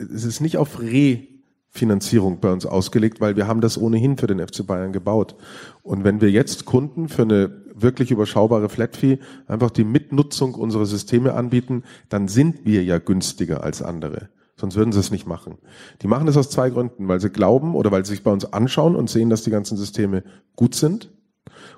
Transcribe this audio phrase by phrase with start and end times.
[0.00, 4.40] es ist nicht auf Refinanzierung bei uns ausgelegt, weil wir haben das ohnehin für den
[4.40, 5.36] FC Bayern gebaut.
[5.82, 10.86] Und wenn wir jetzt Kunden für eine wirklich überschaubare Flat Fee einfach die Mitnutzung unserer
[10.86, 14.28] Systeme anbieten, dann sind wir ja günstiger als andere.
[14.56, 15.56] Sonst würden sie es nicht machen.
[16.02, 18.44] Die machen das aus zwei Gründen, weil sie glauben oder weil sie sich bei uns
[18.52, 20.22] anschauen und sehen, dass die ganzen Systeme
[20.54, 21.10] gut sind.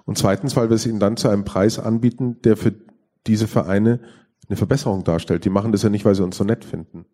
[0.04, 2.74] Und zweitens, weil wir es ihnen dann zu einem Preis anbieten, der für
[3.26, 4.00] diese Vereine
[4.48, 5.44] eine Verbesserung darstellt.
[5.44, 7.06] Die machen das ja nicht, weil sie uns so nett finden.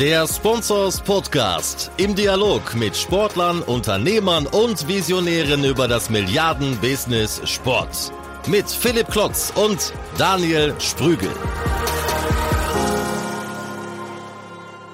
[0.00, 8.12] Der Sponsors Podcast im Dialog mit Sportlern, Unternehmern und Visionären über das Milliarden-Business Sport.
[8.48, 11.30] Mit Philipp Klotz und Daniel Sprügel.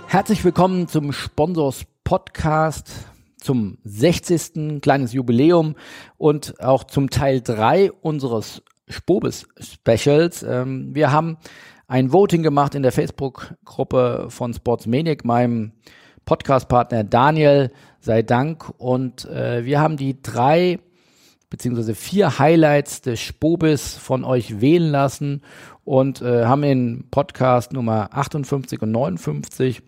[0.06, 2.90] Herzlich willkommen zum Sponsors Podcast,
[3.38, 4.82] zum 60.
[4.82, 5.76] kleines Jubiläum
[6.18, 10.42] und auch zum Teil 3 unseres Spobis Specials.
[10.42, 11.38] Ähm, wir haben
[11.90, 15.72] ein Voting gemacht in der Facebook-Gruppe von Sportsmaniac, meinem
[16.24, 18.72] Podcast-Partner Daniel, sei Dank.
[18.78, 20.78] Und äh, wir haben die drei
[21.50, 25.42] beziehungsweise vier Highlights des Spobis von euch wählen lassen
[25.84, 29.82] und äh, haben in Podcast Nummer 58 und 59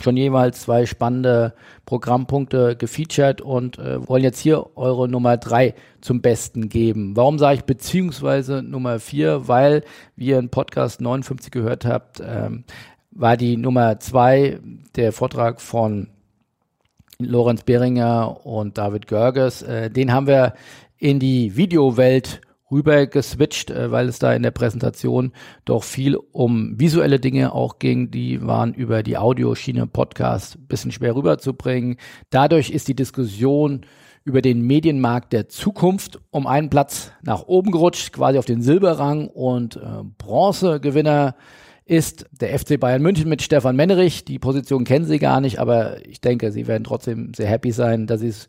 [0.00, 1.54] schon jeweils zwei spannende
[1.86, 7.16] Programmpunkte gefeatured und äh, wollen jetzt hier eure Nummer drei zum Besten geben.
[7.16, 9.48] Warum sage ich beziehungsweise Nummer vier?
[9.48, 9.84] Weil,
[10.16, 12.64] wie ihr in Podcast 59 gehört habt, ähm,
[13.10, 14.58] war die Nummer zwei
[14.96, 16.08] der Vortrag von
[17.18, 19.62] Lorenz Behringer und David Görges.
[19.62, 20.54] Äh, den haben wir
[20.98, 22.40] in die Videowelt
[22.74, 25.32] rüber geswitcht, äh, weil es da in der Präsentation
[25.64, 28.10] doch viel um visuelle Dinge auch ging.
[28.10, 31.96] Die waren über die Audioschiene Podcast bisschen schwer rüberzubringen.
[32.30, 33.86] Dadurch ist die Diskussion
[34.24, 39.28] über den Medienmarkt der Zukunft um einen Platz nach oben gerutscht, quasi auf den Silberrang
[39.28, 39.80] und äh,
[40.18, 41.36] Bronzegewinner
[41.86, 44.24] ist der FC Bayern München mit Stefan Mennerich.
[44.24, 48.06] Die Position kennen Sie gar nicht, aber ich denke, Sie werden trotzdem sehr happy sein,
[48.06, 48.48] dass Sie es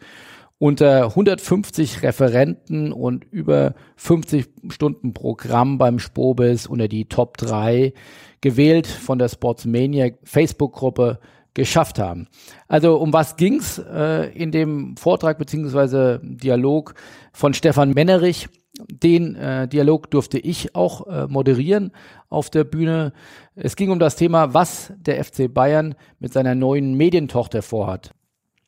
[0.58, 7.94] unter 150 Referenten und über 50 Stunden Programm beim Spobis unter die Top 3
[8.42, 11.20] gewählt von der Sportsmania Facebook-Gruppe
[11.54, 12.28] geschafft haben.
[12.68, 16.94] Also um was ging's äh, in dem Vortrag beziehungsweise Dialog
[17.34, 18.48] von Stefan Mennerich?
[18.92, 21.92] Den äh, Dialog durfte ich auch äh, moderieren
[22.30, 23.14] auf der Bühne.
[23.56, 28.12] Es ging um das Thema, was der FC Bayern mit seiner neuen Medientochter vorhat.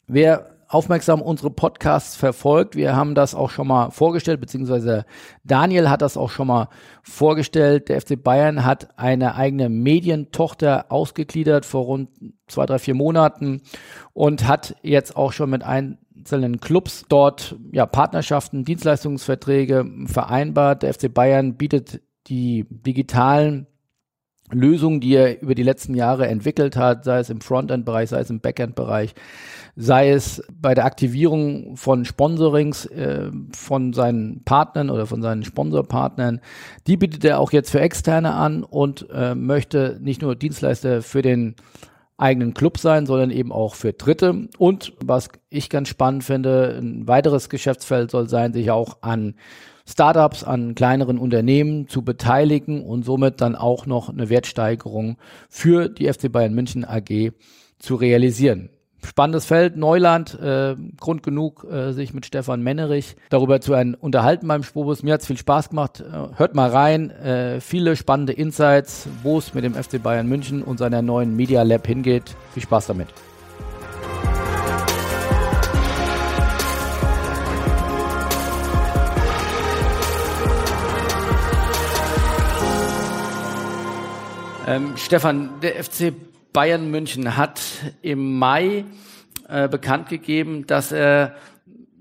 [0.07, 2.75] Wer aufmerksam unsere Podcasts verfolgt.
[2.75, 5.05] Wir haben das auch schon mal vorgestellt, beziehungsweise
[5.43, 6.69] Daniel hat das auch schon mal
[7.03, 7.89] vorgestellt.
[7.89, 12.09] Der FC Bayern hat eine eigene Medientochter ausgegliedert vor rund
[12.47, 13.61] zwei, drei, vier Monaten
[14.13, 20.83] und hat jetzt auch schon mit einzelnen Clubs dort ja, Partnerschaften, Dienstleistungsverträge vereinbart.
[20.83, 23.67] Der FC Bayern bietet die digitalen
[24.51, 28.29] Lösungen, die er über die letzten Jahre entwickelt hat, sei es im Frontend-Bereich, sei es
[28.29, 29.13] im Backend-Bereich,
[29.75, 36.39] sei es bei der Aktivierung von Sponsorings äh, von seinen Partnern oder von seinen Sponsorpartnern,
[36.87, 41.21] die bietet er auch jetzt für Externe an und äh, möchte nicht nur Dienstleister für
[41.21, 41.55] den
[42.17, 44.47] eigenen Club sein, sondern eben auch für Dritte.
[44.57, 49.35] Und was ich ganz spannend finde, ein weiteres Geschäftsfeld soll sein, sich auch an
[49.87, 55.17] Startups, an kleineren Unternehmen zu beteiligen und somit dann auch noch eine Wertsteigerung
[55.49, 57.31] für die FC Bayern München AG
[57.79, 58.69] zu realisieren.
[59.05, 64.63] Spannendes Feld, Neuland, äh, Grund genug, äh, sich mit Stefan Mennerich darüber zu unterhalten beim
[64.63, 65.03] Spobus.
[65.03, 66.01] Mir hat's viel Spaß gemacht.
[66.01, 67.11] Äh, hört mal rein.
[67.11, 71.63] Äh, viele spannende Insights, wo es mit dem FC Bayern München und seiner neuen Media
[71.63, 72.35] Lab hingeht.
[72.53, 73.07] Viel Spaß damit.
[84.77, 86.13] Ähm, Stefan, der FC
[86.53, 87.61] Bayern München hat
[88.03, 88.85] im Mai
[89.49, 91.35] äh, bekannt gegeben, dass er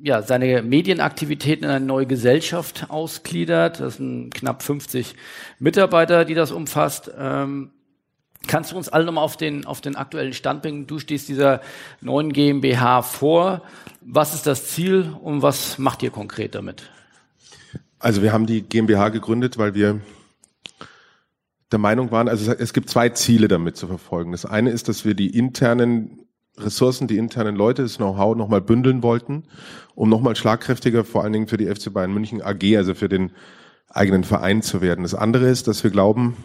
[0.02, 3.80] ja, seine Medienaktivitäten in eine neue Gesellschaft ausgliedert.
[3.80, 5.14] Das sind knapp 50
[5.58, 7.10] Mitarbeiter, die das umfasst.
[7.18, 7.70] Ähm,
[8.46, 10.86] kannst du uns alle nochmal auf den, auf den aktuellen Stand bringen?
[10.86, 11.62] Du stehst dieser
[12.02, 13.62] neuen GmbH vor.
[14.02, 16.90] Was ist das Ziel und was macht ihr konkret damit?
[17.98, 20.00] Also wir haben die GmbH gegründet, weil wir
[21.72, 24.32] der Meinung waren, also es gibt zwei Ziele damit zu verfolgen.
[24.32, 26.26] Das eine ist, dass wir die internen
[26.58, 29.44] Ressourcen, die internen Leute, das Know-how nochmal bündeln wollten,
[29.94, 33.32] um nochmal schlagkräftiger, vor allen Dingen für die FC Bayern München AG, also für den
[33.88, 35.02] eigenen Verein zu werden.
[35.02, 36.36] Das andere ist, dass wir glauben,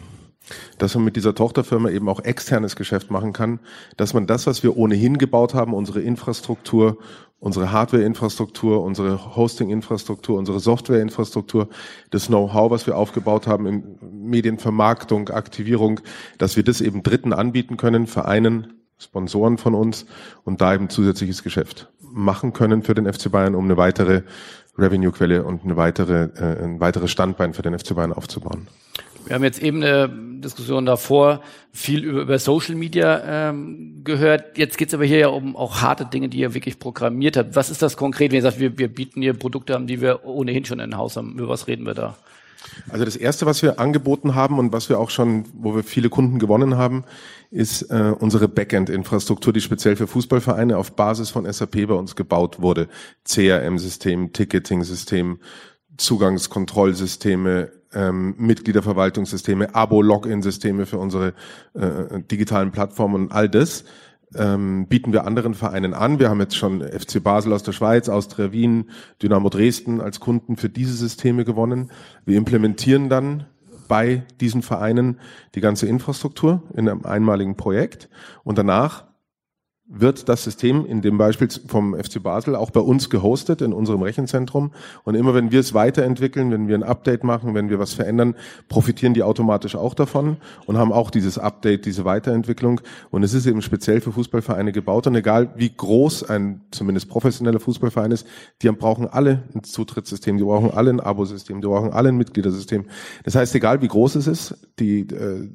[0.78, 3.60] dass man mit dieser Tochterfirma eben auch externes Geschäft machen kann,
[3.96, 6.98] dass man das, was wir ohnehin gebaut haben, unsere Infrastruktur,
[7.42, 11.68] unsere Hardware-Infrastruktur, unsere Hosting-Infrastruktur, unsere Software-Infrastruktur,
[12.10, 16.00] das Know-how, was wir aufgebaut haben in Medienvermarktung, Aktivierung,
[16.38, 20.06] dass wir das eben Dritten anbieten können, Vereinen, Sponsoren von uns
[20.44, 24.22] und da eben zusätzliches Geschäft machen können für den FC Bayern, um eine weitere
[24.78, 28.68] Revenue-Quelle und eine weitere, äh, ein weiteres Standbein für den FC Bayern aufzubauen.
[29.26, 30.08] Wir haben jetzt eben eine
[30.42, 31.40] Diskussion davor
[31.72, 34.58] viel über, über Social Media ähm, gehört.
[34.58, 37.56] Jetzt geht es aber hier ja um auch harte Dinge, die ihr wirklich programmiert habt.
[37.56, 40.24] Was ist das konkret, wenn ihr sagt, wir, wir bieten hier Produkte an, die wir
[40.24, 41.38] ohnehin schon in Haus haben?
[41.38, 42.16] Über was reden wir da?
[42.88, 46.08] Also das erste, was wir angeboten haben und was wir auch schon, wo wir viele
[46.08, 47.04] Kunden gewonnen haben,
[47.50, 52.60] ist äh, unsere Backend-Infrastruktur, die speziell für Fußballvereine auf Basis von SAP bei uns gebaut
[52.60, 52.88] wurde.
[53.24, 55.40] CRM-System, Ticketing-System,
[55.96, 61.34] Zugangskontrollsysteme, ähm, Mitgliederverwaltungssysteme, Abo-Login-Systeme für unsere
[61.74, 63.84] äh, digitalen Plattformen und all das
[64.34, 66.18] ähm, bieten wir anderen Vereinen an.
[66.18, 68.90] Wir haben jetzt schon FC Basel aus der Schweiz, Austria Wien,
[69.22, 71.90] Dynamo Dresden als Kunden für diese Systeme gewonnen.
[72.24, 73.44] Wir implementieren dann
[73.88, 75.18] bei diesen Vereinen
[75.54, 78.08] die ganze Infrastruktur in einem einmaligen Projekt
[78.42, 79.04] und danach
[79.86, 84.02] wird das System in dem Beispiel vom FC Basel auch bei uns gehostet in unserem
[84.02, 84.72] Rechenzentrum.
[85.02, 88.36] Und immer wenn wir es weiterentwickeln, wenn wir ein Update machen, wenn wir was verändern,
[88.68, 90.36] profitieren die automatisch auch davon
[90.66, 92.80] und haben auch dieses Update, diese Weiterentwicklung.
[93.10, 95.06] Und es ist eben speziell für Fußballvereine gebaut.
[95.08, 98.26] Und egal wie groß ein zumindest professioneller Fußballverein ist,
[98.62, 102.86] die brauchen alle ein Zutrittssystem, die brauchen alle ein Abosystem, die brauchen alle ein Mitgliedersystem.
[103.24, 105.50] Das heißt, egal wie groß es ist, die äh,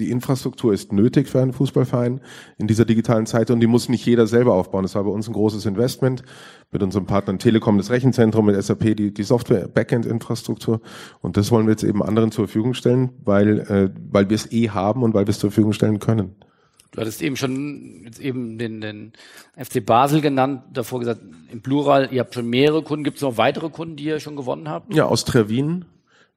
[0.00, 2.20] die Infrastruktur ist nötig für einen Fußballverein
[2.58, 4.82] in dieser digitalen Zeit und die muss nicht jeder selber aufbauen.
[4.82, 6.22] Das war bei uns ein großes Investment
[6.72, 10.80] mit unserem Partner Telekom, das Rechenzentrum, mit SAP, die, die Software-Backend-Infrastruktur.
[11.20, 14.50] Und das wollen wir jetzt eben anderen zur Verfügung stellen, weil, äh, weil wir es
[14.50, 16.34] eh haben und weil wir es zur Verfügung stellen können.
[16.92, 19.12] Du hattest eben schon jetzt eben den, den
[19.56, 21.20] FC Basel genannt, davor gesagt,
[21.52, 23.04] im Plural, ihr habt schon mehrere Kunden.
[23.04, 24.92] Gibt es noch weitere Kunden, die ihr schon gewonnen habt?
[24.92, 25.84] Ja, Austria Wien,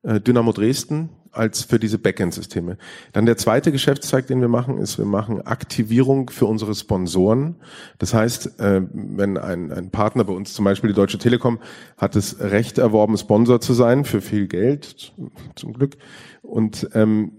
[0.03, 2.77] Dynamo Dresden, als für diese Backend-Systeme.
[3.11, 7.55] Dann der zweite Geschäftszweig, den wir machen, ist, wir machen Aktivierung für unsere Sponsoren.
[7.97, 11.59] Das heißt, äh, wenn ein, ein Partner bei uns, zum Beispiel die Deutsche Telekom,
[11.97, 15.13] hat das Recht erworben, Sponsor zu sein für viel Geld,
[15.55, 15.97] zum Glück,
[16.41, 17.31] und ähm,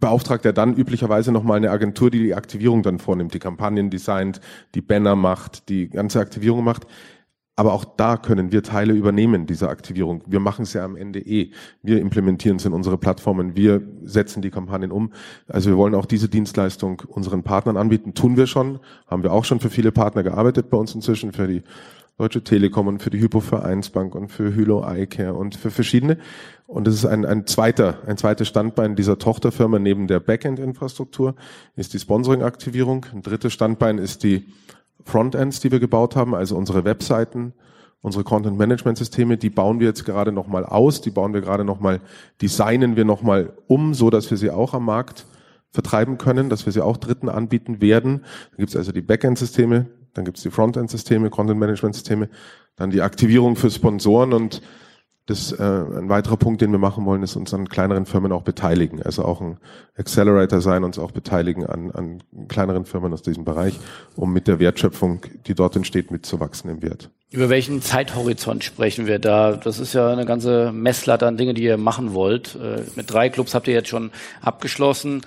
[0.00, 4.40] beauftragt er dann üblicherweise nochmal eine Agentur, die die Aktivierung dann vornimmt, die Kampagnen designt,
[4.74, 6.86] die Banner macht, die ganze Aktivierung macht.
[7.58, 10.22] Aber auch da können wir Teile übernehmen dieser Aktivierung.
[10.28, 11.50] Wir machen es ja am Ende eh.
[11.82, 13.56] Wir implementieren es in unsere Plattformen.
[13.56, 15.12] Wir setzen die Kampagnen um.
[15.48, 18.14] Also wir wollen auch diese Dienstleistung unseren Partnern anbieten.
[18.14, 18.78] Tun wir schon.
[19.08, 21.64] Haben wir auch schon für viele Partner gearbeitet bei uns inzwischen, für die
[22.16, 26.18] Deutsche Telekom und für die Hypovereinsbank und für Hylo iCare und für verschiedene.
[26.68, 31.34] Und das ist ein, ein zweiter, ein zweites Standbein dieser Tochterfirma neben der Backend-Infrastruktur
[31.74, 33.06] ist die Sponsoring-Aktivierung.
[33.12, 34.46] Ein drittes Standbein ist die
[35.04, 37.52] Frontends, die wir gebaut haben, also unsere Webseiten,
[38.00, 41.64] unsere Content Management Systeme, die bauen wir jetzt gerade nochmal aus, die bauen wir gerade
[41.64, 42.00] nochmal,
[42.40, 45.26] designen wir nochmal um, so dass wir sie auch am Markt
[45.70, 48.24] vertreiben können, dass wir sie auch Dritten anbieten werden.
[48.52, 52.28] Da gibt es also die Backend-Systeme, dann gibt es die Frontend-Systeme, Content Management Systeme,
[52.76, 54.62] dann die Aktivierung für Sponsoren und
[55.28, 58.42] das, äh, ein weiterer Punkt, den wir machen wollen, ist uns an kleineren Firmen auch
[58.42, 59.02] beteiligen.
[59.02, 59.58] Also auch ein
[59.94, 63.78] Accelerator sein, uns auch beteiligen an, an kleineren Firmen aus diesem Bereich,
[64.16, 67.10] um mit der Wertschöpfung, die dort entsteht, mitzuwachsen im Wert.
[67.30, 69.52] Über welchen Zeithorizont sprechen wir da?
[69.52, 72.54] Das ist ja eine ganze Messlatte an Dinge, die ihr machen wollt.
[72.54, 74.10] Äh, mit drei Clubs habt ihr jetzt schon
[74.40, 75.26] abgeschlossen.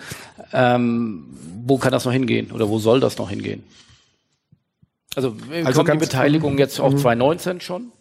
[0.52, 1.28] Ähm,
[1.64, 3.64] wo kann das noch hingehen oder wo soll das noch hingehen?
[5.16, 7.60] Also, also kommt die Beteiligung jetzt auf 2019 mhm.
[7.60, 7.92] schon?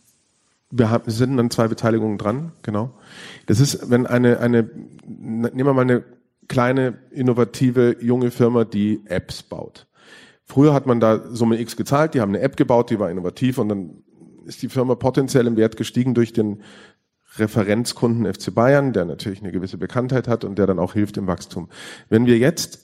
[0.70, 2.92] Wir sind dann zwei Beteiligungen dran, genau.
[3.46, 4.70] Das ist, wenn eine, eine,
[5.06, 6.04] nehmen wir mal eine
[6.48, 9.86] kleine, innovative, junge Firma, die Apps baut.
[10.44, 13.58] Früher hat man da Summe X gezahlt, die haben eine App gebaut, die war innovativ
[13.58, 14.02] und dann
[14.46, 16.62] ist die Firma potenziell im Wert gestiegen durch den
[17.36, 21.28] Referenzkunden FC Bayern, der natürlich eine gewisse Bekanntheit hat und der dann auch hilft im
[21.28, 21.68] Wachstum.
[22.08, 22.80] Wenn wir jetzt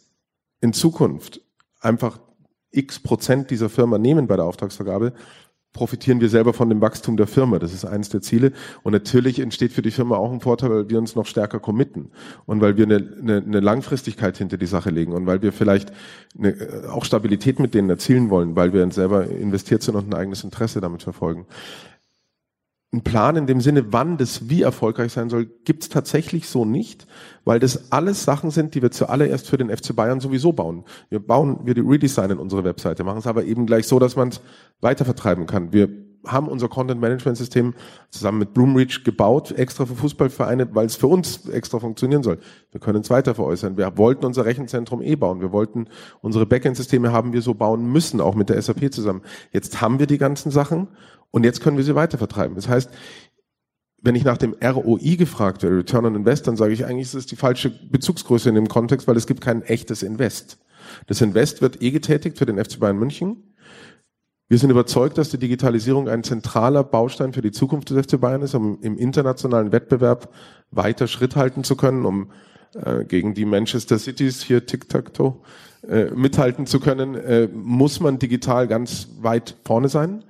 [0.61, 1.41] in Zukunft
[1.81, 2.21] einfach
[2.71, 5.13] x Prozent dieser Firma nehmen bei der Auftragsvergabe,
[5.77, 7.59] profitieren wir selber von dem Wachstum der Firma.
[7.59, 8.53] Das ist eines der Ziele.
[8.83, 12.11] Und natürlich entsteht für die Firma auch ein Vorteil, weil wir uns noch stärker committen
[12.47, 15.93] und weil wir eine, eine, eine Langfristigkeit hinter die Sache legen und weil wir vielleicht
[16.37, 20.15] eine, äh, auch Stabilität mit denen erzielen wollen, weil wir selber investiert sind und ein
[20.15, 21.47] eigenes Interesse damit verfolgen
[22.97, 26.65] einen Plan in dem Sinne, wann das wie erfolgreich sein soll, gibt es tatsächlich so
[26.65, 27.07] nicht,
[27.45, 30.85] weil das alles Sachen sind, die wir zuallererst für den FC Bayern sowieso bauen.
[31.11, 34.41] Wir bauen, wir redesignen unsere Webseite, machen es aber eben gleich so, dass man es
[34.81, 35.73] weitervertreiben kann.
[35.73, 35.89] Wir
[36.27, 37.75] haben unser Content Management System
[38.11, 42.39] zusammen mit Bloomreach gebaut, extra für Fußballvereine, weil es für uns extra funktionieren soll.
[42.73, 43.77] Wir können es weiter veräußern.
[43.77, 45.41] Wir wollten unser Rechenzentrum eh bauen.
[45.41, 45.87] Wir wollten
[46.21, 49.23] unsere Backend-Systeme haben wir so bauen müssen, auch mit der SAP zusammen.
[49.53, 50.89] Jetzt haben wir die ganzen Sachen
[51.31, 52.57] und jetzt können wir sie weiter vertreiben.
[52.57, 52.91] Das heißt,
[54.03, 57.15] wenn ich nach dem ROI gefragt werde, Return on Invest, dann sage ich eigentlich, es
[57.15, 60.59] ist die falsche Bezugsgröße in dem Kontext, weil es gibt kein echtes Invest.
[61.09, 63.55] Das Invest wird eh getätigt für den FC Bayern München.
[64.49, 68.43] Wir sind überzeugt, dass die Digitalisierung ein zentraler Baustein für die Zukunft des FC Bayern
[68.43, 70.33] ist, um im internationalen Wettbewerb
[70.71, 72.31] weiter Schritt halten zu können, um
[72.75, 75.35] äh, gegen die Manchester Cities hier Tic-Tac-Toe
[75.89, 80.23] äh, mithalten zu können, äh, muss man digital ganz weit vorne sein.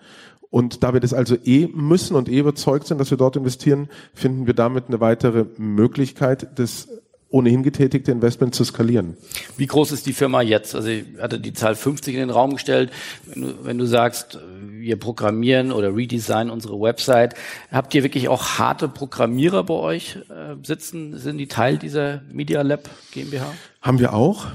[0.49, 3.91] Und da wir das also eh müssen und eh überzeugt sind, dass wir dort investieren,
[4.15, 6.89] finden wir damit eine weitere Möglichkeit, das
[7.29, 9.17] ohnehin getätigte Investment zu skalieren.
[9.57, 10.75] Wie groß ist die Firma jetzt?
[10.75, 12.91] Also ich hatte die Zahl 50 in den Raum gestellt.
[13.27, 17.35] Wenn du, wenn du sagst, wir programmieren oder redesignen unsere Website,
[17.73, 21.19] habt ihr wirklich auch harte Programmierer bei euch äh, sitzen?
[21.19, 23.53] Sind die Teil dieser Media Lab GmbH?
[23.83, 24.47] Haben wir auch.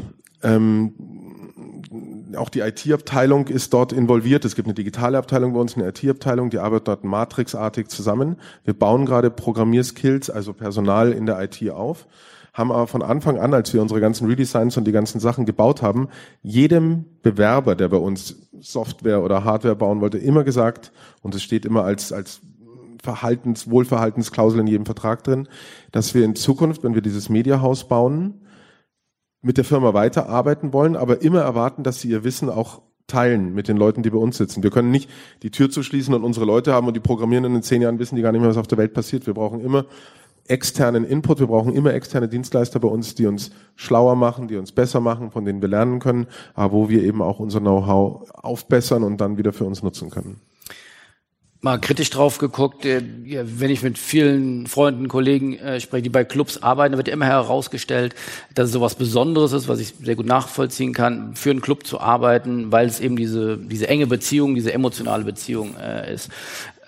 [0.43, 0.93] Ähm,
[2.37, 4.45] auch die IT-Abteilung ist dort involviert.
[4.45, 8.37] Es gibt eine digitale Abteilung bei uns, eine IT-Abteilung, die arbeitet dort matrixartig zusammen.
[8.63, 12.07] Wir bauen gerade Programmierskills, also Personal in der IT auf,
[12.53, 15.81] haben aber von Anfang an, als wir unsere ganzen Redesigns und die ganzen Sachen gebaut
[15.81, 16.09] haben,
[16.41, 20.91] jedem Bewerber, der bei uns Software oder Hardware bauen wollte, immer gesagt,
[21.21, 22.41] und es steht immer als, als
[23.01, 25.47] Verhaltens, Wohlverhaltensklausel in jedem Vertrag drin,
[25.91, 28.41] dass wir in Zukunft, wenn wir dieses Mediahaus bauen,
[29.41, 33.67] mit der Firma weiterarbeiten wollen, aber immer erwarten, dass sie ihr Wissen auch teilen mit
[33.67, 34.63] den Leuten, die bei uns sitzen.
[34.63, 35.09] Wir können nicht
[35.41, 38.21] die Tür zuschließen und unsere Leute haben und die programmieren in zehn Jahren wissen die
[38.21, 39.25] gar nicht mehr, was auf der Welt passiert.
[39.25, 39.85] Wir brauchen immer
[40.47, 44.71] externen Input, wir brauchen immer externe Dienstleister bei uns, die uns schlauer machen, die uns
[44.71, 49.03] besser machen, von denen wir lernen können, aber wo wir eben auch unser Know-how aufbessern
[49.03, 50.41] und dann wieder für uns nutzen können
[51.61, 52.85] mal kritisch drauf geguckt.
[52.85, 57.25] Äh, wenn ich mit vielen Freunden, Kollegen äh, spreche, die bei Clubs arbeiten, wird immer
[57.25, 58.15] herausgestellt,
[58.53, 61.99] dass es sowas Besonderes ist, was ich sehr gut nachvollziehen kann, für einen Club zu
[61.99, 66.29] arbeiten, weil es eben diese, diese enge Beziehung, diese emotionale Beziehung äh, ist.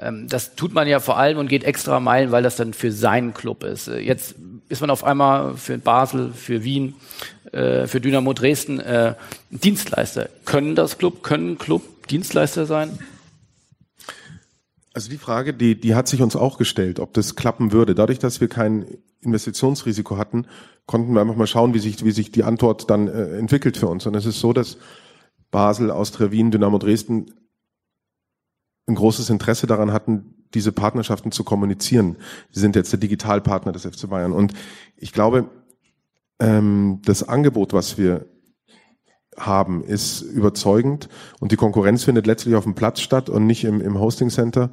[0.04, 2.92] Ähm, das tut man ja vor allem und geht extra Meilen, weil das dann für
[2.92, 3.88] seinen Club ist.
[3.88, 4.36] Äh, jetzt
[4.70, 6.96] ist man auf einmal für Basel, für Wien,
[7.52, 9.16] äh, für Dynamo Dresden äh,
[9.50, 10.30] Dienstleister.
[10.46, 13.00] Können das Club, können Club Dienstleister sein?
[14.94, 17.96] Also die Frage, die, die hat sich uns auch gestellt, ob das klappen würde.
[17.96, 18.86] Dadurch, dass wir kein
[19.22, 20.46] Investitionsrisiko hatten,
[20.86, 24.06] konnten wir einfach mal schauen, wie sich, wie sich die Antwort dann entwickelt für uns.
[24.06, 24.78] Und es ist so, dass
[25.50, 27.34] Basel, Austria Wien, Dynamo Dresden
[28.88, 32.18] ein großes Interesse daran hatten, diese Partnerschaften zu kommunizieren.
[32.52, 34.34] Sie sind jetzt der Digitalpartner des FC Bayern.
[34.34, 34.54] Und
[34.98, 35.50] ich glaube,
[36.40, 38.26] ähm, das Angebot, was wir
[39.38, 41.10] haben, ist überzeugend
[41.40, 44.72] und die Konkurrenz findet letztlich auf dem Platz statt und nicht im, im Hosting Center.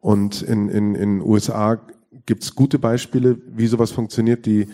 [0.00, 1.78] Und in in, in USA
[2.24, 4.46] gibt's gute Beispiele, wie sowas funktioniert.
[4.46, 4.68] Die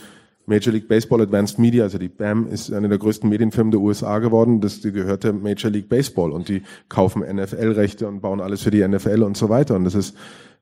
[0.47, 4.21] Major League Baseball Advanced Media, also die BAM, ist eine der größten Medienfirmen der USA
[4.21, 4.61] geworden.
[4.61, 8.71] Das die gehört der Major League Baseball und die kaufen NFL-Rechte und bauen alles für
[8.71, 9.75] die NFL und so weiter.
[9.75, 10.17] Und das ist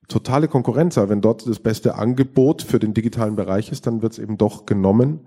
[0.09, 0.97] totale Konkurrenz.
[0.97, 4.67] Aber wenn dort das beste Angebot für den digitalen Bereich ist, dann wird's eben doch
[4.67, 5.21] genommen.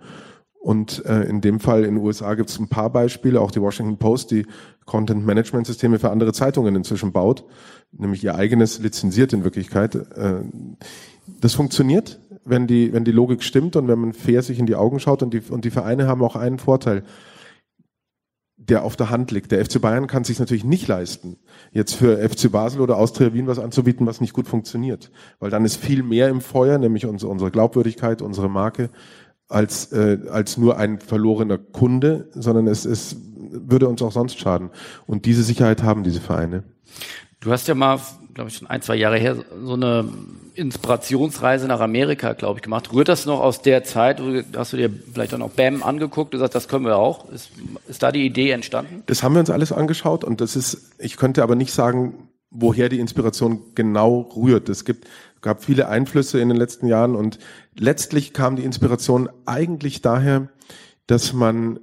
[0.60, 3.62] Und äh, in dem Fall in den USA gibt es ein paar Beispiele, auch die
[3.62, 4.46] Washington Post, die
[4.86, 7.46] Content-Management-Systeme für andere Zeitungen inzwischen baut,
[7.92, 9.96] nämlich ihr eigenes lizenziert in Wirklichkeit.
[9.96, 10.42] Äh,
[11.40, 12.20] das funktioniert,
[12.50, 15.24] wenn die, wenn die Logik stimmt und wenn man fair sich in die Augen schaut
[15.24, 17.04] und die, und die Vereine haben auch einen Vorteil
[18.58, 19.52] der auf der Hand liegt.
[19.52, 21.38] Der FC Bayern kann sich natürlich nicht leisten,
[21.72, 25.12] jetzt für FC Basel oder Austria Wien was anzubieten, was nicht gut funktioniert.
[25.40, 28.90] Weil dann ist viel mehr im Feuer, nämlich unsere, unsere Glaubwürdigkeit, unsere Marke,
[29.48, 33.16] als, äh, als nur ein verlorener Kunde, sondern es, es
[33.52, 34.72] würde uns auch sonst schaden.
[35.06, 36.64] Und diese Sicherheit haben diese Vereine.
[37.40, 38.00] Du hast ja mal,
[38.34, 40.08] glaube ich, schon ein, zwei Jahre her so eine
[40.56, 42.92] Inspirationsreise nach Amerika, glaube ich, gemacht.
[42.92, 44.22] Rührt das noch aus der Zeit?
[44.56, 47.30] Hast du dir vielleicht auch noch BAM angeguckt und sagst, das können wir auch?
[47.30, 47.52] Ist,
[47.88, 49.04] ist da die Idee entstanden?
[49.06, 52.90] Das haben wir uns alles angeschaut und das ist, ich könnte aber nicht sagen, woher
[52.90, 54.70] die Inspiration genau rührt.
[54.70, 55.08] Es gibt
[55.42, 57.38] gab viele Einflüsse in den letzten Jahren und
[57.78, 60.50] letztlich kam die Inspiration eigentlich daher,
[61.06, 61.80] dass man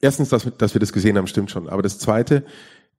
[0.00, 2.44] erstens, dass, dass wir das gesehen haben, stimmt schon, aber das zweite,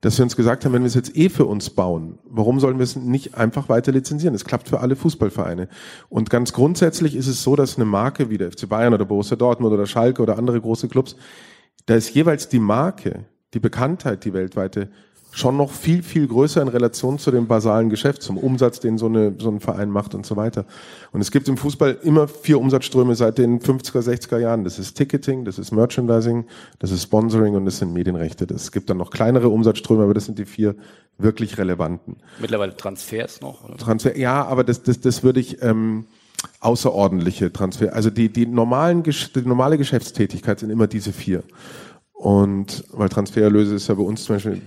[0.02, 2.78] dass wir uns gesagt haben, wenn wir es jetzt eh für uns bauen, warum sollen
[2.78, 4.36] wir es nicht einfach weiter lizenzieren?
[4.36, 5.70] Es klappt für alle Fußballvereine.
[6.10, 9.36] Und ganz grundsätzlich ist es so, dass eine Marke wie der FC Bayern oder Borussia
[9.36, 11.16] Dortmund oder Schalke oder andere große Clubs,
[11.88, 14.90] da ist jeweils die Marke, die Bekanntheit, die weltweite
[15.38, 19.06] schon noch viel, viel größer in Relation zu dem basalen Geschäft, zum Umsatz, den so,
[19.06, 20.66] eine, so ein Verein macht und so weiter.
[21.12, 24.64] Und es gibt im Fußball immer vier Umsatzströme seit den 50er, 60er Jahren.
[24.64, 26.46] Das ist Ticketing, das ist Merchandising,
[26.80, 28.48] das ist Sponsoring und das sind Medienrechte.
[28.52, 30.76] Es gibt dann noch kleinere Umsatzströme, aber das sind die vier
[31.20, 32.18] wirklich relevanten.
[32.40, 33.64] Mittlerweile Transfers noch?
[33.64, 33.78] Oder?
[33.78, 35.62] Transfer, ja, aber das, das, das würde ich...
[35.62, 36.06] Ähm,
[36.60, 37.94] außerordentliche Transfer.
[37.94, 41.44] Also die, die normalen, die normale Geschäftstätigkeit sind immer diese vier.
[42.18, 44.60] Und weil Transfererlöse ist ja bei uns zum Beispiel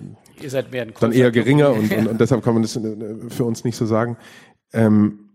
[1.00, 3.86] dann eher geringer und, und, und, deshalb kann man das äh, für uns nicht so
[3.86, 4.16] sagen.
[4.72, 5.30] Ähm,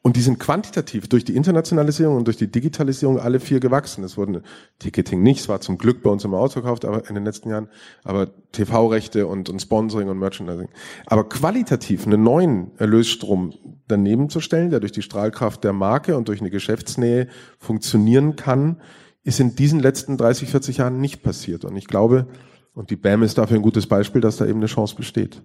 [0.00, 4.02] und die sind quantitativ durch die Internationalisierung und durch die Digitalisierung alle vier gewachsen.
[4.02, 4.42] Es wurden
[4.78, 7.68] Ticketing nicht, es war zum Glück bei uns immer ausverkauft, aber in den letzten Jahren,
[8.02, 10.68] aber TV-Rechte und, und Sponsoring und Merchandising.
[11.04, 13.52] Aber qualitativ einen neuen Erlösstrom
[13.88, 18.80] daneben zu stellen, der durch die Strahlkraft der Marke und durch eine Geschäftsnähe funktionieren kann,
[19.24, 21.64] ist in diesen letzten 30, 40 Jahren nicht passiert.
[21.64, 22.26] Und ich glaube,
[22.74, 25.42] und die BAM ist dafür ein gutes Beispiel, dass da eben eine Chance besteht.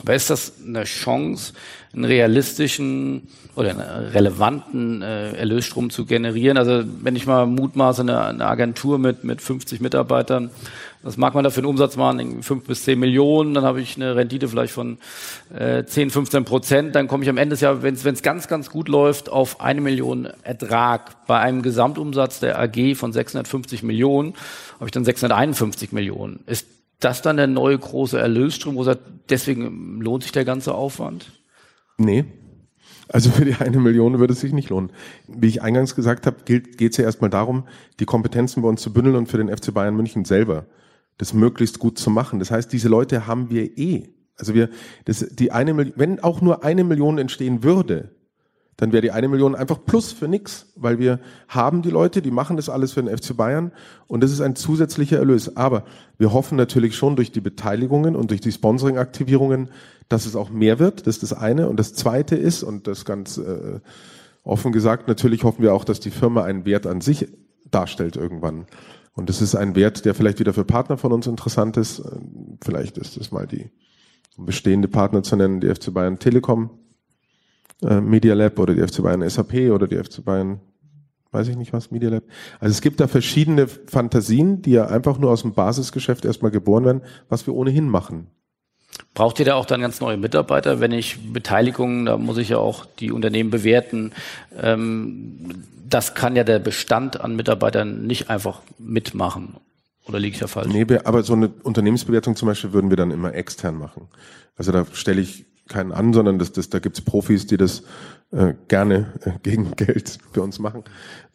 [0.00, 1.52] Aber ist das eine Chance,
[1.92, 6.58] einen realistischen oder einen relevanten äh, Erlösstrom zu generieren?
[6.58, 10.50] Also wenn ich mal mutmaße, eine, eine Agentur mit, mit 50 Mitarbeitern,
[11.04, 12.42] was mag man da für einen Umsatz machen?
[12.42, 14.96] Fünf bis zehn Millionen, dann habe ich eine Rendite vielleicht von
[15.54, 16.94] äh, 10, 15 Prozent.
[16.94, 19.82] Dann komme ich am Ende des Jahres, wenn es ganz, ganz gut läuft, auf eine
[19.82, 21.26] Million Ertrag.
[21.26, 24.32] Bei einem Gesamtumsatz der AG von 650 Millionen
[24.76, 26.40] habe ich dann 651 Millionen.
[26.46, 26.66] Ist
[27.04, 31.32] das dann der neue große Erlösstrom, wo sagt, deswegen lohnt sich der ganze Aufwand?
[31.98, 32.24] Nee.
[33.08, 34.90] Also für die eine Million würde es sich nicht lohnen.
[35.28, 37.68] Wie ich eingangs gesagt habe, geht es ja erstmal darum,
[38.00, 40.66] die Kompetenzen bei uns zu bündeln und für den FC Bayern München selber
[41.18, 42.38] das möglichst gut zu machen.
[42.38, 44.08] Das heißt, diese Leute haben wir eh.
[44.36, 44.68] Also wir,
[45.04, 48.10] das, die eine, wenn auch nur eine Million entstehen würde,
[48.76, 52.30] dann wäre die eine Million einfach plus für nix, weil wir haben die Leute, die
[52.30, 53.72] machen das alles für den FC Bayern
[54.06, 55.56] und das ist ein zusätzlicher Erlös.
[55.56, 55.84] Aber
[56.18, 59.68] wir hoffen natürlich schon durch die Beteiligungen und durch die Sponsoring-Aktivierungen,
[60.08, 61.06] dass es auch mehr wird.
[61.06, 61.68] Das ist das eine.
[61.68, 63.80] Und das zweite ist, und das ganz äh,
[64.42, 67.28] offen gesagt, natürlich hoffen wir auch, dass die Firma einen Wert an sich
[67.70, 68.66] darstellt irgendwann.
[69.14, 72.02] Und das ist ein Wert, der vielleicht wieder für Partner von uns interessant ist.
[72.62, 73.70] Vielleicht ist es mal die
[74.36, 76.70] um bestehende Partner zu nennen, die FC Bayern Telekom
[77.82, 80.60] äh, Media Lab oder die FC Bayern SAP oder die FC Bayern,
[81.32, 82.24] weiß ich nicht was, Media Lab.
[82.60, 86.84] Also es gibt da verschiedene Fantasien, die ja einfach nur aus dem Basisgeschäft erstmal geboren
[86.84, 88.28] werden, was wir ohnehin machen.
[89.12, 90.80] Braucht ihr da auch dann ganz neue Mitarbeiter?
[90.80, 94.12] Wenn ich Beteiligungen, da muss ich ja auch die Unternehmen bewerten.
[94.60, 99.56] Ähm, das kann ja der Bestand an Mitarbeitern nicht einfach mitmachen.
[100.06, 100.72] Oder liege ich da falsch?
[100.72, 104.08] Nee, aber so eine Unternehmensbewertung zum Beispiel würden wir dann immer extern machen.
[104.56, 107.82] Also da stelle ich keinen an, sondern das, das, da gibt's Profis, die das
[108.32, 110.84] äh, gerne äh, gegen Geld für uns machen.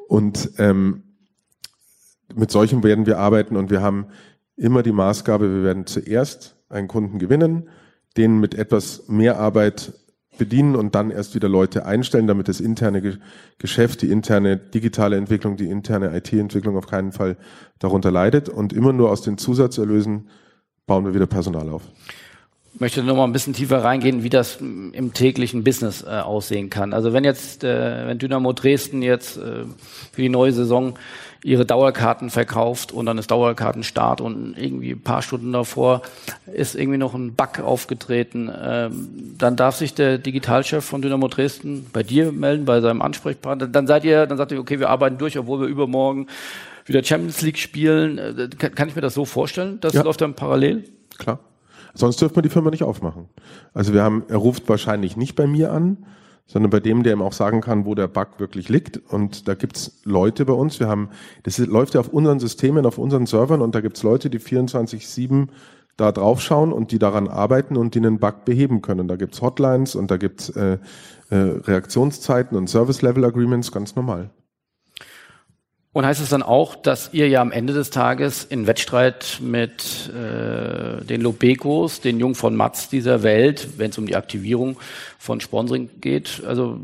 [0.07, 1.03] Und ähm,
[2.35, 4.07] mit solchen werden wir arbeiten und wir haben
[4.55, 7.69] immer die Maßgabe, wir werden zuerst einen Kunden gewinnen,
[8.17, 9.93] den mit etwas mehr Arbeit
[10.37, 13.17] bedienen und dann erst wieder Leute einstellen, damit das interne Ge
[13.57, 17.37] Geschäft, die interne digitale Entwicklung, die interne IT-Entwicklung auf keinen Fall
[17.77, 18.47] darunter leidet.
[18.47, 20.29] Und immer nur aus den Zusatzerlösen
[20.87, 21.83] bauen wir wieder Personal auf
[22.79, 26.93] möchte noch mal ein bisschen tiefer reingehen, wie das im täglichen Business äh, aussehen kann.
[26.93, 29.65] Also wenn jetzt, äh, wenn Dynamo Dresden jetzt äh,
[30.11, 30.95] für die neue Saison
[31.43, 36.01] ihre Dauerkarten verkauft und dann ist Dauerkartenstart und irgendwie ein paar Stunden davor
[36.53, 41.85] ist irgendwie noch ein Bug aufgetreten, ähm, dann darf sich der Digitalchef von Dynamo Dresden
[41.93, 43.67] bei dir melden, bei seinem Ansprechpartner.
[43.67, 46.27] Dann seid ihr, dann sagt ihr, okay, wir arbeiten durch, obwohl wir übermorgen
[46.85, 48.17] wieder Champions League spielen.
[48.17, 49.79] Äh, kann, kann ich mir das so vorstellen?
[49.79, 50.03] Das ja.
[50.03, 50.83] läuft dann parallel?
[51.17, 51.39] Klar.
[51.93, 53.28] Sonst dürfte man die Firma nicht aufmachen.
[53.73, 55.97] Also wir haben, er ruft wahrscheinlich nicht bei mir an,
[56.45, 58.97] sondern bei dem, der ihm auch sagen kann, wo der Bug wirklich liegt.
[59.12, 60.80] Und da gibt's Leute bei uns.
[60.80, 61.10] Wir haben,
[61.43, 65.47] das läuft ja auf unseren Systemen, auf unseren Servern und da gibt's Leute, die 24-7
[65.95, 69.08] da draufschauen und die daran arbeiten und die einen Bug beheben können.
[69.08, 70.78] Da gibt's Hotlines und da gibt's äh,
[71.30, 74.32] äh, Reaktionszeiten und Service-Level-Agreements, ganz normal.
[75.91, 80.10] Und heißt es dann auch, dass ihr ja am Ende des Tages in Wettstreit mit
[80.10, 84.78] äh, den Lobekos, den Jung von Matz dieser Welt, wenn es um die Aktivierung
[85.17, 86.80] von Sponsoring geht, also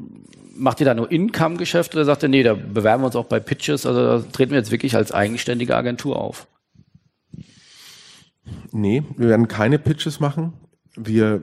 [0.56, 3.40] macht ihr da nur Income-Geschäft oder sagt ihr, nee, da bewerben wir uns auch bei
[3.40, 6.48] Pitches, also da treten wir jetzt wirklich als eigenständige Agentur auf?
[8.72, 10.54] Nee, wir werden keine Pitches machen.
[10.96, 11.42] Wir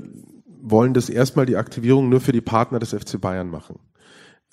[0.60, 3.78] wollen das erstmal die Aktivierung nur für die Partner des FC Bayern machen.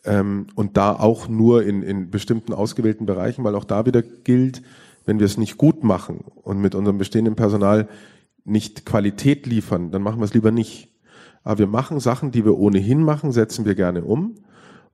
[0.06, 4.62] Ähm, und da auch nur in, in bestimmten ausgewählten Bereichen, weil auch da wieder gilt,
[5.06, 7.88] wenn wir es nicht gut machen und mit unserem bestehenden Personal
[8.46, 10.90] nicht Qualität liefern, dann machen wir es lieber nicht.
[11.44, 14.36] Aber wir machen Sachen, die wir ohnehin machen, setzen wir gerne um.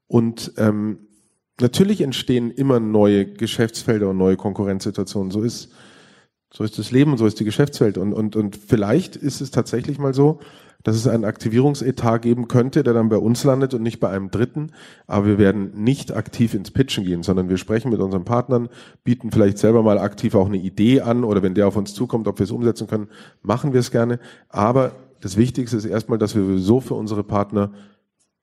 [0.07, 0.99] Und ähm,
[1.59, 5.31] natürlich entstehen immer neue Geschäftsfelder und neue Konkurrenzsituationen.
[5.31, 5.71] So ist
[6.51, 7.97] So ist das Leben, so ist die Geschäftswelt.
[7.97, 10.39] Und, und, und vielleicht ist es tatsächlich mal so,
[10.85, 14.29] dass es einen Aktivierungsetat geben könnte, der dann bei uns landet und nicht bei einem
[14.29, 14.71] Dritten.
[15.07, 18.69] Aber wir werden nicht aktiv ins Pitchen gehen, sondern wir sprechen mit unseren Partnern,
[19.03, 22.27] bieten vielleicht selber mal aktiv auch eine Idee an oder wenn der auf uns zukommt,
[22.27, 23.07] ob wir es umsetzen können,
[23.41, 24.19] machen wir es gerne.
[24.47, 27.71] Aber das Wichtigste ist erstmal, dass wir so für unsere Partner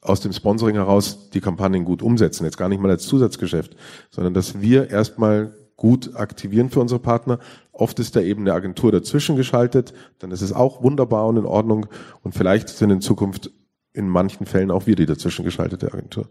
[0.00, 2.44] aus dem Sponsoring heraus die Kampagnen gut umsetzen.
[2.44, 3.76] Jetzt gar nicht mal als Zusatzgeschäft,
[4.11, 7.39] sondern dass wir erstmal gut aktivieren für unsere Partner.
[7.73, 11.47] Oft ist da eben eine Agentur dazwischen geschaltet, dann ist es auch wunderbar und in
[11.47, 11.87] Ordnung
[12.23, 13.51] und vielleicht sind in Zukunft
[13.93, 16.29] in manchen Fällen auch wir die dazwischen geschaltete Agentur.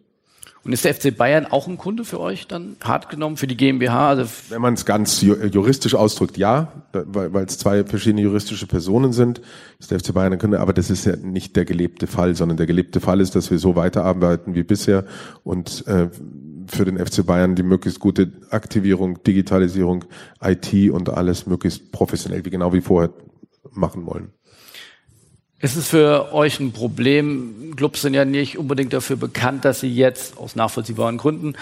[0.64, 3.58] Und ist der FC Bayern auch ein Kunde für euch dann hart genommen für die
[3.58, 4.10] GmbH?
[4.10, 9.42] Also Wenn man es ganz juristisch ausdrückt, ja, weil es zwei verschiedene juristische Personen sind,
[9.80, 12.58] ist der FC Bayern ein Kunde, aber das ist ja nicht der gelebte Fall, sondern
[12.58, 15.06] der gelebte Fall ist, dass wir so weiterarbeiten wie bisher
[15.44, 16.10] und äh,
[16.67, 20.06] für den FC Bayern die möglichst gute Aktivierung, Digitalisierung,
[20.41, 23.13] IT und alles möglichst professionell, wie genau wie vorher
[23.71, 24.32] machen wollen.
[25.62, 27.74] Ist es für euch ein Problem?
[27.76, 31.56] Clubs sind ja nicht unbedingt dafür bekannt, dass sie jetzt aus nachvollziehbaren Gründen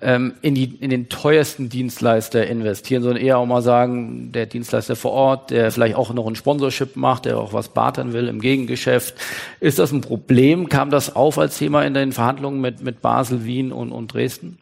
[0.00, 4.96] ähm, in, die, in den teuersten Dienstleister investieren, sondern eher auch mal sagen, der Dienstleister
[4.96, 8.40] vor Ort, der vielleicht auch noch ein Sponsorship macht, der auch was bartern will im
[8.40, 9.14] Gegengeschäft.
[9.60, 10.68] Ist das ein Problem?
[10.68, 14.58] Kam das auf als Thema in den Verhandlungen mit, mit Basel, Wien und, und Dresden?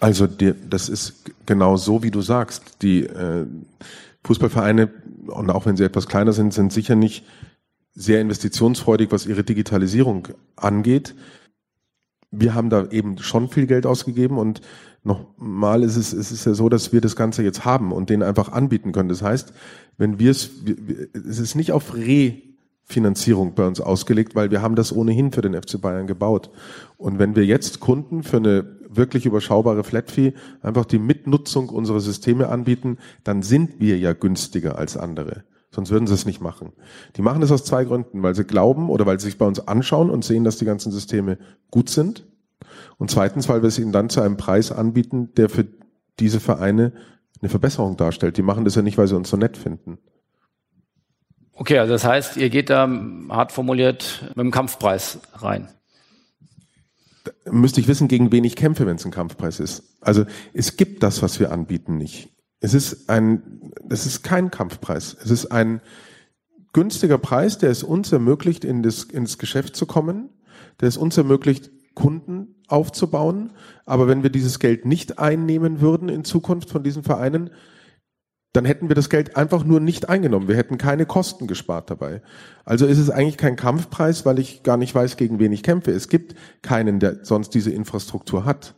[0.00, 2.82] Also die, das ist genau so, wie du sagst.
[2.82, 3.46] Die äh,
[4.24, 4.90] Fußballvereine,
[5.28, 7.24] und auch wenn sie etwas kleiner sind, sind sicher nicht
[7.94, 11.14] sehr investitionsfreudig, was ihre Digitalisierung angeht.
[12.30, 14.60] Wir haben da eben schon viel Geld ausgegeben und
[15.04, 18.24] nochmal ist es, es ist ja so, dass wir das Ganze jetzt haben und denen
[18.24, 19.08] einfach anbieten können.
[19.08, 19.52] Das heißt,
[19.96, 20.50] wenn wir es,
[21.12, 25.54] es ist nicht auf Refinanzierung bei uns ausgelegt, weil wir haben das ohnehin für den
[25.54, 26.50] FC Bayern gebaut.
[26.96, 32.00] Und wenn wir jetzt Kunden für eine wirklich überschaubare Flat Fee einfach die Mitnutzung unserer
[32.00, 35.44] Systeme anbieten, dann sind wir ja günstiger als andere.
[35.74, 36.72] Sonst würden sie es nicht machen.
[37.16, 39.66] Die machen es aus zwei Gründen, weil sie glauben oder weil sie sich bei uns
[39.66, 41.38] anschauen und sehen, dass die ganzen Systeme
[41.70, 42.26] gut sind.
[42.96, 45.66] Und zweitens, weil wir es ihnen dann zu einem Preis anbieten, der für
[46.20, 46.92] diese Vereine
[47.40, 48.36] eine Verbesserung darstellt.
[48.36, 49.98] Die machen das ja nicht, weil sie uns so nett finden.
[51.54, 52.88] Okay, also das heißt, ihr geht da
[53.28, 55.68] hart formuliert mit dem Kampfpreis rein.
[57.24, 59.82] Da müsste ich wissen, gegen wen ich kämpfe, wenn es ein Kampfpreis ist.
[60.00, 62.33] Also es gibt das, was wir anbieten, nicht.
[62.64, 65.14] Es ist ein, es ist kein Kampfpreis.
[65.22, 65.82] Es ist ein
[66.72, 70.30] günstiger Preis, der es uns ermöglicht, in das, ins Geschäft zu kommen,
[70.80, 73.52] der es uns ermöglicht, Kunden aufzubauen.
[73.84, 77.50] Aber wenn wir dieses Geld nicht einnehmen würden in Zukunft von diesen Vereinen,
[78.54, 80.48] dann hätten wir das Geld einfach nur nicht eingenommen.
[80.48, 82.22] Wir hätten keine Kosten gespart dabei.
[82.64, 85.90] Also ist es eigentlich kein Kampfpreis, weil ich gar nicht weiß, gegen wen ich kämpfe.
[85.90, 88.74] Es gibt keinen, der sonst diese Infrastruktur hat.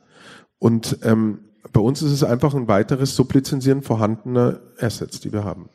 [0.59, 5.68] Und ähm, bei uns ist es einfach ein weiteres Sublizenzieren vorhandener Assets, die wir haben.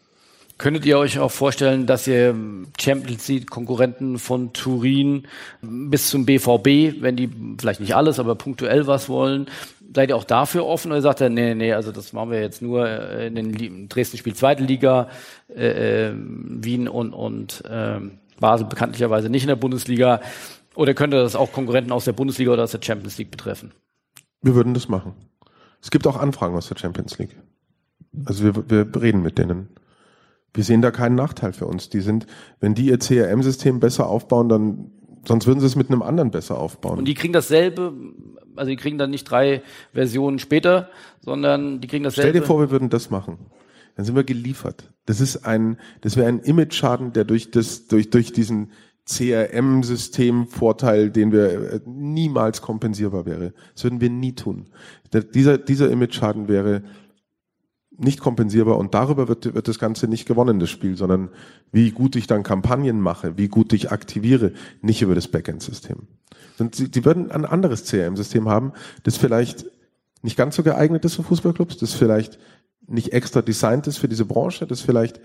[0.58, 2.36] Könntet ihr euch auch vorstellen, dass ihr
[2.80, 5.28] Champions League Konkurrenten von Turin
[5.62, 9.48] bis zum BVB, wenn die vielleicht nicht alles, aber punktuell was wollen,
[9.96, 12.62] seid ihr auch dafür offen oder sagt ihr, nee, nee, also das machen wir jetzt
[12.62, 15.10] nur äh, in den Dresden spielt zweite Liga,
[15.50, 18.00] äh, äh, Wien und, und äh,
[18.40, 20.22] Basel bekanntlicherweise nicht in der Bundesliga.
[20.76, 23.72] Oder könnte das auch Konkurrenten aus der Bundesliga oder aus der Champions League betreffen?
[24.42, 25.14] Wir würden das machen.
[25.82, 27.36] Es gibt auch Anfragen aus der Champions League.
[28.26, 29.70] Also wir, wir reden mit denen.
[30.54, 31.90] Wir sehen da keinen Nachteil für uns.
[31.90, 32.28] Die sind,
[32.60, 34.92] wenn die ihr CRM-System besser aufbauen, dann
[35.26, 37.00] sonst würden sie es mit einem anderen besser aufbauen.
[37.00, 37.94] Und die kriegen dasselbe,
[38.56, 39.62] also die kriegen dann nicht drei
[39.94, 40.90] Versionen später,
[41.22, 42.30] sondern die kriegen dasselbe.
[42.30, 43.38] Stell dir vor, wir würden das machen.
[43.96, 44.92] Dann sind wir geliefert.
[45.06, 48.72] Das ist ein, das wäre ein Image-Schaden, der durch das, durch, durch diesen
[49.12, 53.54] CRM-System-Vorteil, den wir äh, niemals kompensierbar wäre.
[53.74, 54.68] Das würden wir nie tun.
[55.34, 56.84] dieser, dieser Image-Schaden wäre
[57.98, 61.30] nicht kompensierbar und darüber wird, wird das Ganze nicht gewonnen, das Spiel, sondern
[61.72, 66.08] wie gut ich dann Kampagnen mache, wie gut ich aktiviere, nicht über das Backend-System.
[66.74, 69.66] Sie, sie würden ein anderes CRM-System haben, das vielleicht
[70.24, 72.40] nicht ganz so geeignet ist für Fußballclubs, das vielleicht
[72.88, 75.20] nicht extra designt ist für diese Branche, das vielleicht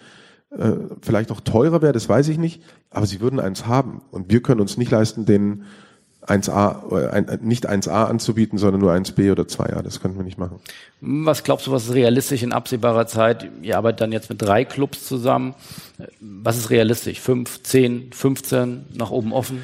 [0.50, 4.02] äh, vielleicht auch teurer wäre, das weiß ich nicht, aber sie würden eins haben.
[4.10, 5.64] Und wir können uns nicht leisten, den
[6.26, 9.82] 1A, äh, ein, nicht 1A anzubieten, sondern nur 1B oder 2A.
[9.82, 10.58] Das könnten wir nicht machen.
[11.00, 13.48] Was glaubst du, was ist realistisch in absehbarer Zeit?
[13.62, 15.54] Ihr arbeitet dann jetzt mit drei Clubs zusammen.
[16.20, 17.20] Was ist realistisch?
[17.20, 19.62] Fünf, zehn, 15, nach oben offen?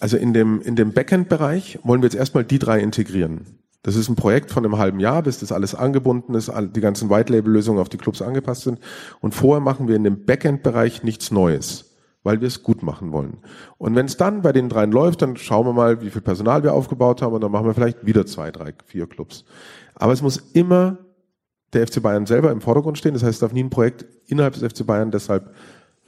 [0.00, 3.46] Also in dem, in dem Backend-Bereich wollen wir jetzt erstmal die drei integrieren.
[3.86, 7.08] Das ist ein Projekt von einem halben Jahr, bis das alles angebunden ist, die ganzen
[7.08, 8.80] White-Label-Lösungen auf die Clubs angepasst sind.
[9.20, 11.94] Und vorher machen wir in dem Backend-Bereich nichts Neues,
[12.24, 13.38] weil wir es gut machen wollen.
[13.78, 16.64] Und wenn es dann bei den dreien läuft, dann schauen wir mal, wie viel Personal
[16.64, 19.44] wir aufgebaut haben und dann machen wir vielleicht wieder zwei, drei, vier Clubs.
[19.94, 20.98] Aber es muss immer
[21.72, 23.14] der FC Bayern selber im Vordergrund stehen.
[23.14, 25.54] Das heißt, es darf nie ein Projekt innerhalb des FC Bayern deshalb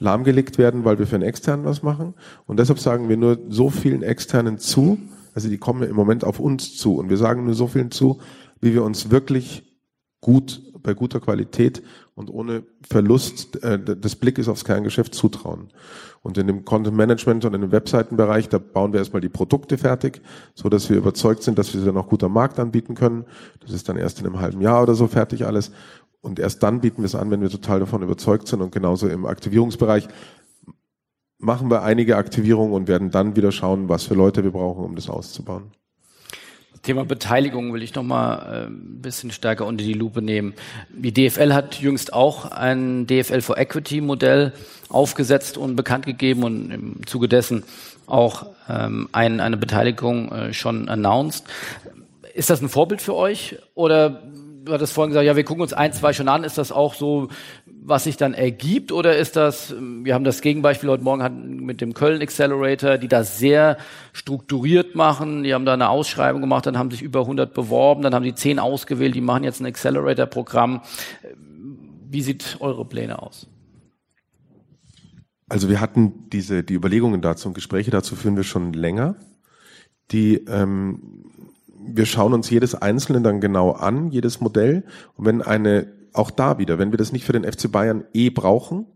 [0.01, 2.15] lahmgelegt werden, weil wir für einen externen was machen.
[2.47, 4.99] Und deshalb sagen wir nur so vielen externen zu,
[5.39, 6.97] also die kommen im Moment auf uns zu.
[6.97, 8.19] Und wir sagen nur so vielen zu,
[8.61, 9.63] wie wir uns wirklich
[10.21, 11.83] gut, bei guter Qualität
[12.17, 15.69] und ohne Verlust äh, des Blickes aufs Kerngeschäft zutrauen.
[16.23, 19.79] Und in dem Content Management und in dem Webseitenbereich, da bauen wir erstmal die Produkte
[19.79, 20.23] fertig,
[20.55, 23.27] so dass wir überzeugt sind, dass wir sie dann auch gut am Markt anbieten können.
[23.61, 25.71] Das ist dann erst in einem halben Jahr oder so fertig alles.
[26.21, 28.61] Und erst dann bieten wir es an, wenn wir total davon überzeugt sind.
[28.61, 30.09] Und genauso im Aktivierungsbereich
[31.39, 34.95] machen wir einige Aktivierungen und werden dann wieder schauen, was für Leute wir brauchen, um
[34.95, 35.73] das auszubauen.
[36.83, 40.55] Thema Beteiligung will ich noch mal äh, ein bisschen stärker unter die Lupe nehmen.
[40.91, 44.53] Die DFL hat jüngst auch ein DFL for Equity Modell
[44.89, 47.65] aufgesetzt und bekannt gegeben und im Zuge dessen
[48.07, 51.45] auch ähm, ein, eine Beteiligung äh, schon announced.
[52.33, 54.23] Ist das ein Vorbild für euch oder
[54.65, 56.45] du hattest vorhin gesagt, ja, wir gucken uns ein, zwei schon an.
[56.45, 57.29] Ist das auch so,
[57.67, 58.93] was sich dann ergibt?
[58.93, 63.09] Oder ist das, wir haben das Gegenbeispiel heute Morgen hatten mit dem Köln Accelerator, die
[63.09, 63.79] das sehr
[64.13, 65.43] strukturiert machen.
[65.43, 68.35] Die haben da eine Ausschreibung gemacht, dann haben sich über 100 beworben, dann haben die
[68.35, 70.83] 10 ausgewählt, die machen jetzt ein Accelerator-Programm.
[72.11, 73.49] Wie sieht eure Pläne aus?
[75.49, 79.17] Also wir hatten diese, die Überlegungen dazu und Gespräche dazu führen wir schon länger.
[80.11, 81.25] Die ähm,
[81.93, 84.85] wir schauen uns jedes Einzelne dann genau an, jedes Modell.
[85.15, 88.31] Und wenn eine, auch da wieder, wenn wir das nicht für den FC Bayern eh
[88.31, 88.87] brauchen,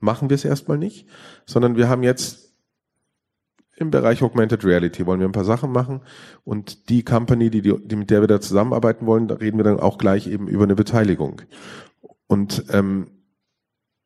[0.00, 1.08] machen wir es erstmal nicht,
[1.46, 2.42] sondern wir haben jetzt
[3.76, 6.00] im Bereich Augmented Reality wollen wir ein paar Sachen machen
[6.44, 9.80] und die Company, die, die, mit der wir da zusammenarbeiten wollen, da reden wir dann
[9.80, 11.42] auch gleich eben über eine Beteiligung.
[12.26, 13.08] Und ähm,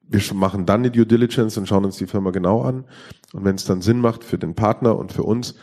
[0.09, 2.85] wir machen dann die Due Diligence und schauen uns die Firma genau an.
[3.33, 5.57] Und wenn es dann Sinn macht für den Partner und für uns,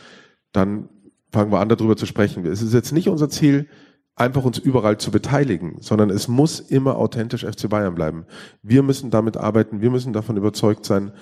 [0.52, 0.88] dann
[1.34, 2.46] fangen wir an, darüber zu sprechen.
[2.46, 3.68] Es ist jetzt nicht unser Ziel,
[4.16, 8.26] einfach uns überall zu beteiligen, sondern es muss immer authentisch FC Bayern bleiben.
[8.62, 11.12] Wir müssen damit arbeiten, wir müssen davon überzeugt sein.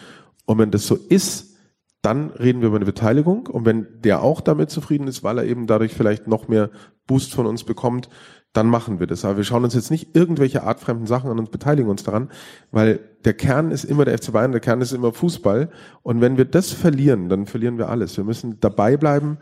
[0.45, 1.57] Und wenn das so ist,
[2.03, 3.47] dann reden wir über eine Beteiligung.
[3.47, 6.71] Und wenn der auch damit zufrieden ist, weil er eben dadurch vielleicht noch mehr
[7.07, 8.09] Boost von uns bekommt,
[8.53, 9.25] dann machen wir das.
[9.25, 12.31] Aber wir schauen uns jetzt nicht irgendwelche artfremden Sachen an und beteiligen uns daran,
[12.71, 15.71] weil der Kern ist immer der FC Bayern, der Kern ist immer Fußball.
[16.03, 18.17] Und wenn wir das verlieren, dann verlieren wir alles.
[18.19, 19.39] Wir müssen dabei bleiben,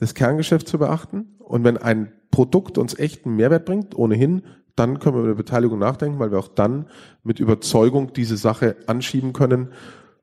[0.00, 1.36] das Kerngeschäft zu beachten.
[1.38, 4.42] Und wenn ein Produkt uns echten Mehrwert bringt, ohnehin,
[4.76, 6.86] dann können wir über Beteiligung nachdenken, weil wir auch dann
[7.22, 9.72] mit Überzeugung diese Sache anschieben können,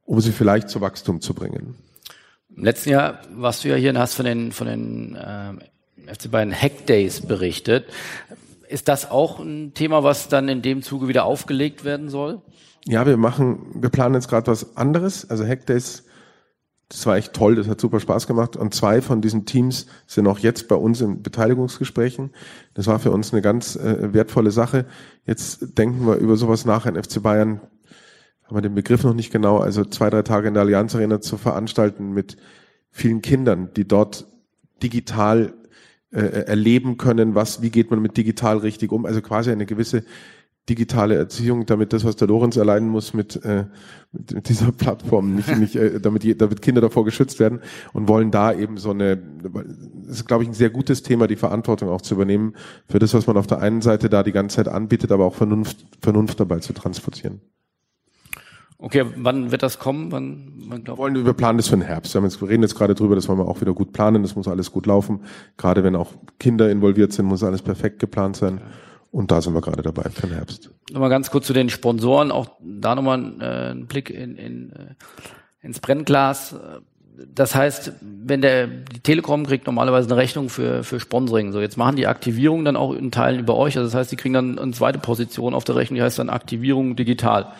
[0.04, 1.76] um sie vielleicht zu Wachstum zu bringen.
[2.56, 6.32] Im letzten Jahr warst du ja hier und hast von den, von den äh, FC
[6.32, 7.86] Bayern Hack Days berichtet.
[8.68, 12.42] Ist das auch ein Thema, was dann in dem Zuge wieder aufgelegt werden soll?
[12.86, 15.30] Ja, wir machen, wir planen jetzt gerade was anderes.
[15.30, 16.07] Also Hack Days
[16.90, 18.56] das war echt toll, das hat super Spaß gemacht.
[18.56, 22.32] Und zwei von diesen Teams sind auch jetzt bei uns in Beteiligungsgesprächen.
[22.76, 24.86] Das war für uns eine ganz äh, wertvolle Sache.
[25.26, 27.60] Jetzt denken wir über sowas nach in FC Bayern.
[28.44, 29.58] Haben wir den Begriff noch nicht genau.
[29.58, 32.38] Also zwei, drei Tage in der Allianz Arena zu veranstalten mit
[32.90, 34.26] vielen Kindern, die dort
[34.82, 35.54] digital
[36.12, 39.06] äh, erleben können, was, wie geht man mit digital richtig um.
[39.06, 40.06] Also quasi eine gewisse
[40.70, 43.66] digitale Erziehung, damit das, was der Lorenz erleiden muss mit, äh,
[44.12, 47.62] mit dieser Plattform, nicht, nicht äh, damit, je, damit Kinder davor geschützt werden
[47.94, 51.38] und wollen da eben so eine, das ist glaube ich ein sehr gutes Thema, die
[51.38, 52.54] Verantwortung auch zu übernehmen
[52.88, 55.36] für das, was man auf der einen Seite da die ganze Zeit anbietet, aber auch
[55.36, 57.42] Vernunft, Vernunft dabei zu transportieren.
[58.80, 60.12] Okay, wann wird das kommen?
[60.12, 62.14] Wann, wann wir wollen, wir planen das für den Herbst.
[62.14, 64.22] Wir, haben jetzt, wir reden jetzt gerade drüber, das wollen wir auch wieder gut planen.
[64.22, 65.22] Das muss alles gut laufen.
[65.58, 68.58] Gerade wenn auch Kinder involviert sind, muss alles perfekt geplant sein.
[68.58, 68.66] Okay.
[69.12, 70.70] Und da sind wir gerade dabei für den Herbst.
[70.92, 74.96] Nochmal ganz kurz zu den Sponsoren, auch da nochmal äh, ein Blick in, in, äh,
[75.62, 76.56] ins Brennglas.
[77.34, 81.78] Das heißt, wenn der die Telekom kriegt normalerweise eine Rechnung für für Sponsoring, so jetzt
[81.78, 83.76] machen die Aktivierung dann auch in Teilen über euch.
[83.76, 86.30] Also das heißt, die kriegen dann eine zweite Position auf der Rechnung, die heißt dann
[86.30, 87.54] Aktivierung digital.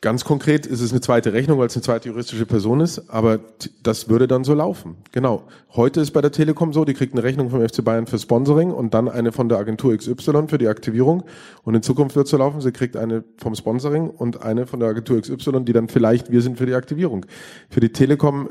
[0.00, 3.40] Ganz konkret ist es eine zweite Rechnung, weil es eine zweite juristische Person ist, aber
[3.82, 4.96] das würde dann so laufen.
[5.10, 5.42] Genau.
[5.74, 8.70] Heute ist bei der Telekom so, die kriegt eine Rechnung vom FC Bayern für Sponsoring
[8.70, 11.24] und dann eine von der Agentur XY für die Aktivierung.
[11.64, 14.78] Und in Zukunft wird es so laufen, sie kriegt eine vom Sponsoring und eine von
[14.78, 17.26] der Agentur XY, die dann vielleicht wir sind für die Aktivierung.
[17.68, 18.50] Für die Telekom,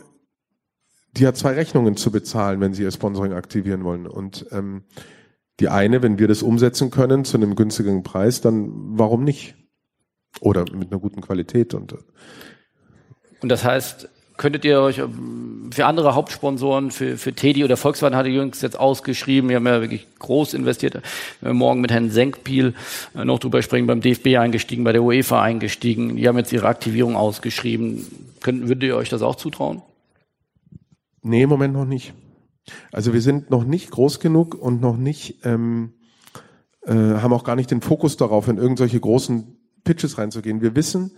[1.14, 4.06] die hat zwei Rechnungen zu bezahlen, wenn sie ihr Sponsoring aktivieren wollen.
[4.06, 4.84] Und ähm,
[5.62, 9.56] die eine, wenn wir das umsetzen können zu einem günstigen Preis, dann warum nicht?
[10.42, 11.94] Oder mit einer guten Qualität und.
[11.94, 11.98] Äh,
[13.40, 18.16] und das heißt, könntet ihr euch ähm, für andere Hauptsponsoren, für, für Teddy oder Volkswagen
[18.16, 21.02] hatte jüngst jetzt ausgeschrieben, wir haben ja wirklich groß investiert,
[21.42, 22.74] wir haben morgen mit Herrn Senkpiel
[23.16, 26.68] äh, noch drüber sprechen, beim DFB eingestiegen, bei der UEFA eingestiegen, die haben jetzt ihre
[26.68, 28.06] Aktivierung ausgeschrieben.
[28.42, 29.82] Könnt, würdet ihr euch das auch zutrauen?
[31.24, 32.14] Nee, im Moment noch nicht.
[32.92, 35.94] Also wir sind noch nicht groß genug und noch nicht ähm,
[36.86, 39.57] äh, haben auch gar nicht den Fokus darauf, in irgendwelche großen
[39.88, 40.62] Pitches reinzugehen.
[40.62, 41.12] Wir wissen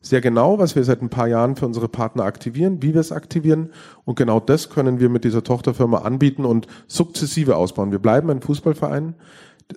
[0.00, 3.12] sehr genau, was wir seit ein paar Jahren für unsere Partner aktivieren, wie wir es
[3.12, 3.70] aktivieren.
[4.04, 7.92] Und genau das können wir mit dieser Tochterfirma anbieten und sukzessive ausbauen.
[7.92, 9.14] Wir bleiben ein Fußballverein.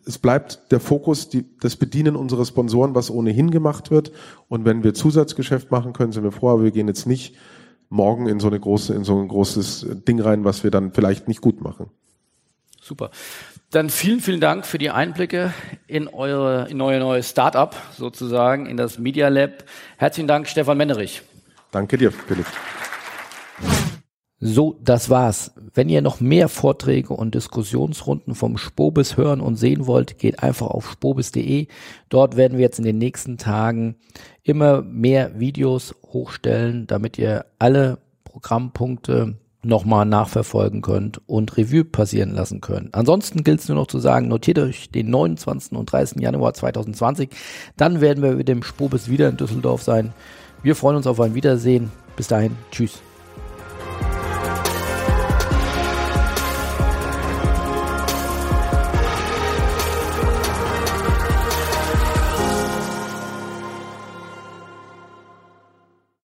[0.05, 4.11] Es bleibt der Fokus, die, das Bedienen unserer Sponsoren, was ohnehin gemacht wird.
[4.47, 7.35] Und wenn wir Zusatzgeschäft machen können, sind wir froh, aber wir gehen jetzt nicht
[7.89, 11.27] morgen in so eine große, in so ein großes Ding rein, was wir dann vielleicht
[11.27, 11.89] nicht gut machen.
[12.87, 13.11] Super.
[13.69, 15.53] Dann vielen, vielen Dank für die Einblicke
[15.87, 19.65] in eure, in euer neues Startup sozusagen, in das Media Lab.
[19.97, 21.21] Herzlichen Dank, Stefan Mennerich.
[21.71, 22.45] Danke dir, Philipp.
[24.39, 25.51] So, das war's.
[25.73, 30.67] Wenn ihr noch mehr Vorträge und Diskussionsrunden vom Spobis hören und sehen wollt, geht einfach
[30.67, 31.67] auf spobis.de.
[32.07, 33.97] Dort werden wir jetzt in den nächsten Tagen
[34.43, 42.61] immer mehr Videos hochstellen, damit ihr alle Programmpunkte nochmal nachverfolgen könnt und Revue passieren lassen
[42.61, 42.93] könnt.
[42.93, 45.73] Ansonsten gilt es nur noch zu sagen, notiert euch den 29.
[45.73, 46.21] und 30.
[46.21, 47.29] Januar 2020.
[47.75, 50.13] Dann werden wir mit dem Spobis wieder in Düsseldorf sein.
[50.63, 51.91] Wir freuen uns auf ein Wiedersehen.
[52.15, 53.01] Bis dahin, tschüss.